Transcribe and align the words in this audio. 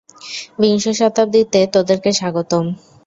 বিংশ 0.61 0.85
শতাব্দীতে 0.99 1.59
তোদেরকে 1.75 2.09
স্বাগতম! 2.19 2.65